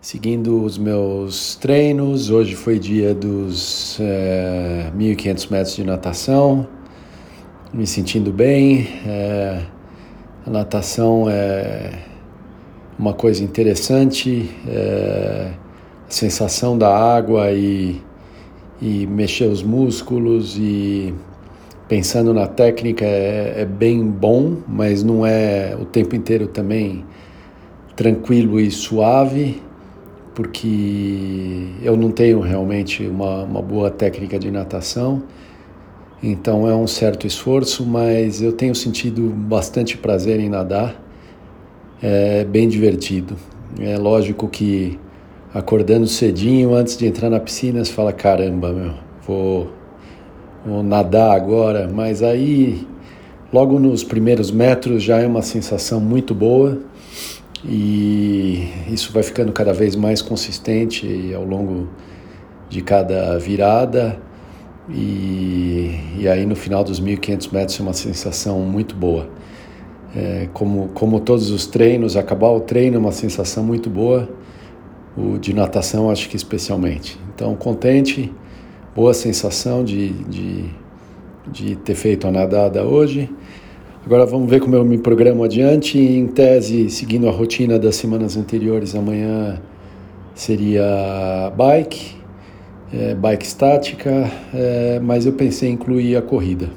seguindo 0.00 0.64
os 0.64 0.78
meus 0.78 1.56
treinos. 1.56 2.30
Hoje 2.30 2.54
foi 2.54 2.78
dia 2.78 3.14
dos 3.14 3.98
é, 4.00 4.90
1.500 4.96 5.50
metros 5.50 5.76
de 5.76 5.84
natação, 5.84 6.66
me 7.72 7.86
sentindo 7.86 8.32
bem. 8.32 8.88
É, 9.06 9.62
a 10.46 10.50
natação 10.50 11.28
é 11.28 11.98
uma 12.98 13.12
coisa 13.12 13.44
interessante, 13.44 14.50
é, 14.66 15.52
a 16.08 16.10
sensação 16.10 16.78
da 16.78 16.88
água 16.96 17.52
e, 17.52 18.00
e 18.80 19.06
mexer 19.06 19.48
os 19.48 19.62
músculos 19.62 20.56
e 20.58 21.14
pensando 21.88 22.32
na 22.32 22.46
técnica 22.46 23.04
é, 23.04 23.60
é 23.62 23.64
bem 23.66 24.02
bom, 24.02 24.56
mas 24.66 25.02
não 25.02 25.26
é 25.26 25.76
o 25.78 25.84
tempo 25.84 26.16
inteiro 26.16 26.46
também 26.46 27.04
tranquilo 27.94 28.58
e 28.58 28.70
suave 28.70 29.60
porque 30.40 31.66
eu 31.82 31.98
não 31.98 32.10
tenho 32.10 32.40
realmente 32.40 33.06
uma, 33.06 33.42
uma 33.42 33.60
boa 33.60 33.90
técnica 33.90 34.38
de 34.38 34.50
natação, 34.50 35.22
então 36.22 36.66
é 36.66 36.74
um 36.74 36.86
certo 36.86 37.26
esforço, 37.26 37.84
mas 37.84 38.40
eu 38.40 38.50
tenho 38.50 38.74
sentido 38.74 39.28
bastante 39.28 39.98
prazer 39.98 40.40
em 40.40 40.48
nadar, 40.48 40.98
é 42.02 42.42
bem 42.42 42.70
divertido. 42.70 43.36
É 43.78 43.98
lógico 43.98 44.48
que 44.48 44.98
acordando 45.52 46.06
cedinho 46.06 46.74
antes 46.74 46.96
de 46.96 47.06
entrar 47.06 47.28
na 47.28 47.38
piscina 47.38 47.84
você 47.84 47.92
fala: 47.92 48.10
caramba, 48.10 48.72
meu, 48.72 48.94
vou, 49.26 49.70
vou 50.64 50.82
nadar 50.82 51.36
agora, 51.36 51.86
mas 51.86 52.22
aí 52.22 52.88
logo 53.52 53.78
nos 53.78 54.02
primeiros 54.02 54.50
metros 54.50 55.02
já 55.02 55.18
é 55.18 55.26
uma 55.26 55.42
sensação 55.42 56.00
muito 56.00 56.34
boa 56.34 56.78
e 57.64 58.68
isso 58.90 59.12
vai 59.12 59.22
ficando 59.22 59.52
cada 59.52 59.72
vez 59.72 59.94
mais 59.94 60.22
consistente 60.22 61.32
ao 61.34 61.44
longo 61.44 61.88
de 62.68 62.80
cada 62.80 63.38
virada 63.38 64.18
e, 64.88 65.98
e 66.18 66.28
aí 66.28 66.46
no 66.46 66.56
final 66.56 66.82
dos 66.82 67.00
1.500 67.00 67.52
metros 67.52 67.80
é 67.80 67.82
uma 67.82 67.92
sensação 67.92 68.60
muito 68.60 68.94
boa. 68.94 69.28
É, 70.14 70.48
como, 70.52 70.88
como 70.88 71.20
todos 71.20 71.50
os 71.50 71.66
treinos, 71.66 72.16
acabar 72.16 72.48
o 72.48 72.60
treino 72.60 72.96
é 72.96 72.98
uma 72.98 73.12
sensação 73.12 73.62
muito 73.62 73.88
boa, 73.88 74.28
o 75.16 75.38
de 75.38 75.54
natação 75.54 76.10
acho 76.10 76.28
que 76.28 76.36
especialmente. 76.36 77.18
Então, 77.32 77.54
contente, 77.54 78.32
boa 78.94 79.14
sensação 79.14 79.84
de, 79.84 80.08
de, 80.24 80.64
de 81.46 81.76
ter 81.76 81.94
feito 81.94 82.26
a 82.26 82.30
nadada 82.32 82.84
hoje. 82.84 83.30
Agora 84.02 84.24
vamos 84.24 84.48
ver 84.48 84.60
como 84.60 84.74
eu 84.74 84.82
me 84.82 84.96
programo 84.96 85.44
adiante. 85.44 85.98
Em 85.98 86.26
tese, 86.26 86.88
seguindo 86.88 87.28
a 87.28 87.30
rotina 87.30 87.78
das 87.78 87.96
semanas 87.96 88.34
anteriores, 88.34 88.94
amanhã 88.94 89.60
seria 90.34 91.52
bike, 91.54 92.16
é, 92.94 93.14
bike 93.14 93.44
estática, 93.44 94.30
é, 94.54 94.98
mas 95.02 95.26
eu 95.26 95.34
pensei 95.34 95.68
em 95.68 95.74
incluir 95.74 96.16
a 96.16 96.22
corrida. 96.22 96.70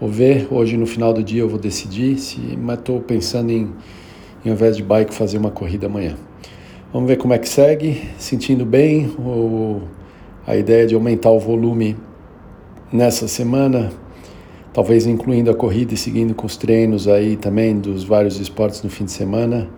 Vou 0.00 0.08
ver, 0.08 0.48
hoje 0.50 0.78
no 0.78 0.86
final 0.86 1.12
do 1.12 1.22
dia 1.22 1.42
eu 1.42 1.48
vou 1.48 1.58
decidir, 1.58 2.16
se, 2.16 2.40
mas 2.56 2.78
estou 2.78 3.00
pensando 3.00 3.50
em, 3.50 3.68
em, 4.42 4.48
ao 4.48 4.54
invés 4.54 4.78
de 4.78 4.82
bike, 4.82 5.12
fazer 5.12 5.36
uma 5.36 5.50
corrida 5.50 5.88
amanhã. 5.88 6.16
Vamos 6.90 7.06
ver 7.06 7.18
como 7.18 7.34
é 7.34 7.38
que 7.38 7.50
segue, 7.50 8.00
sentindo 8.16 8.64
bem, 8.64 9.12
ou 9.22 9.82
a 10.46 10.56
ideia 10.56 10.86
de 10.86 10.94
aumentar 10.94 11.30
o 11.30 11.38
volume 11.38 11.98
nessa 12.90 13.28
semana 13.28 13.92
talvez 14.72 15.06
incluindo 15.06 15.50
a 15.50 15.54
corrida 15.54 15.94
e 15.94 15.96
seguindo 15.96 16.34
com 16.34 16.46
os 16.46 16.56
treinos 16.56 17.08
aí 17.08 17.36
também 17.36 17.78
dos 17.78 18.04
vários 18.04 18.38
esportes 18.38 18.82
no 18.82 18.90
fim 18.90 19.04
de 19.04 19.12
semana, 19.12 19.68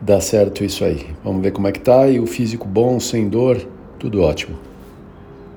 dá 0.00 0.20
certo 0.20 0.64
isso 0.64 0.84
aí. 0.84 1.06
Vamos 1.24 1.42
ver 1.42 1.52
como 1.52 1.66
é 1.66 1.72
que 1.72 1.80
tá 1.80 2.08
e 2.08 2.20
o 2.20 2.26
físico 2.26 2.66
bom, 2.66 3.00
sem 3.00 3.28
dor, 3.28 3.58
tudo 3.98 4.22
ótimo. 4.22 4.67